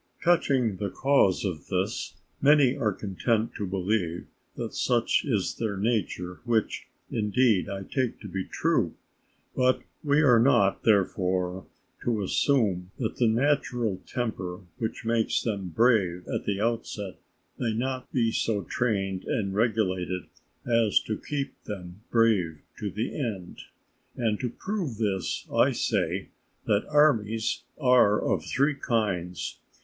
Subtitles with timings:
[0.23, 6.39] Touching the cause of this, many are content to believe that such is their nature,
[6.43, 8.95] which, indeed, I take to be true;
[9.55, 11.67] but we are not, therefore,
[12.03, 17.19] to assume that the natural temper which makes them brave at the outset,
[17.59, 20.23] may not be so trained and regulated
[20.65, 23.59] as to keep them brave to the end.
[24.15, 26.29] And, to prove this, I say,
[26.65, 29.59] that armies are of three kinds.